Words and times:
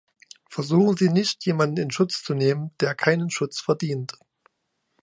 Versuchen 0.49 0.97
Sie 0.97 1.09
nicht, 1.09 1.45
jemanden 1.45 1.77
in 1.83 1.91
Schutz 1.91 2.23
zu 2.23 2.33
nehmen, 2.33 2.71
der 2.79 2.95
keinen 2.95 3.29
Schutz 3.29 3.59
verdient. 3.61 4.17